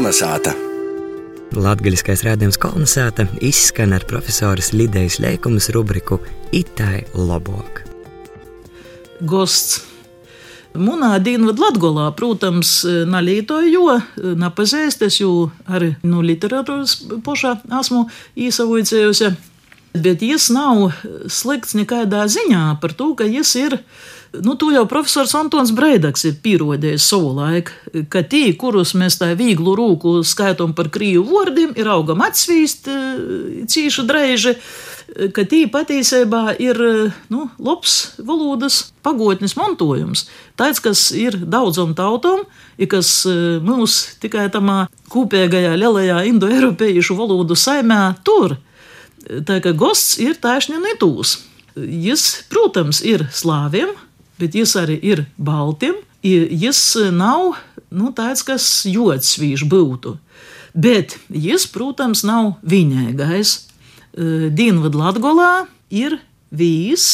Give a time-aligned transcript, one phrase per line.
[0.00, 0.54] Kolnesāta!
[1.60, 6.16] Latvijas rādījums kolonizēta izskan ar profesoras Lidijas Leikumas rubriku
[6.56, 7.82] Itai Labok.
[9.20, 9.82] Gosts.
[10.72, 12.78] Munā dienvidu Latgolā, protams,
[13.12, 18.06] nalītoju, jo napazīstas, jo arī no literatūras pošā esmu
[18.40, 19.26] īsavojusies.
[19.94, 20.92] Bet jis nav
[21.26, 23.80] slikts nekādā ziņā par to, ka jis ir
[24.32, 27.74] Nu, to jau profesors Antons Breidaks ir pierādījis savu laiku,
[28.12, 33.64] ka tie, kurus mēs tā vieglu rūku skaitām par krīvu vārdiem, ir augam atsvīst eh,
[33.66, 34.54] cīši dreiži,
[35.34, 36.78] ka tie patiesībā ir
[37.34, 40.28] nu, labs valodas pagotnes mantojums.
[40.54, 42.46] Tāds, kas ir daudzam tautam,
[42.78, 48.60] ir kas eh, mūs tikai tamā kopīgajā lielajā indoeiropiešu valodu saimē tur.
[49.20, 51.36] Tā kā gosts ir taisni netūs.
[51.76, 53.92] Jis, protams, ir slāviem,
[54.40, 56.00] bet jis arī ir baltim.
[56.24, 56.80] Jis
[57.14, 57.54] nav
[57.90, 60.16] nu, tāds, kas jodsvīš būtu.
[60.74, 63.56] Bet jis, protams, nav viņēgais.
[64.56, 66.18] Dienvidu Latgolā ir
[66.50, 67.06] vīs,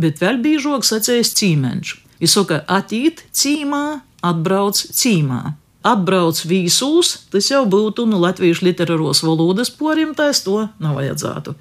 [0.00, 1.94] bet vēl biežāk sacēs cīmeņš.
[2.18, 5.42] Viņš saka, atīt cīmā, atbrauc cīmā.
[5.88, 11.54] Atbrauc vīsūs, tas jau būtu nu, latviešu literāros valodas porimtais, to nav vajadzētu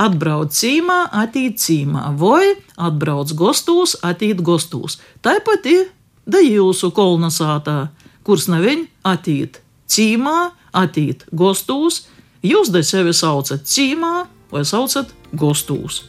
[0.00, 4.98] atbrauc cīmā, atīt cīmā, vai atbrauc gostūs, atīt gostūs.
[5.24, 5.88] Tāpat ir
[6.26, 7.90] da jūsu kolonizātā,
[8.26, 12.04] kurs neviņ atīt cīmā, atīt gostūs,
[12.46, 14.14] jūs da sevi saucat cīmā
[14.52, 16.04] vai saucat gostūs.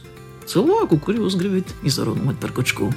[0.52, 2.90] Cilvēku, kuru jūs gribat izrunāt par kaut ko.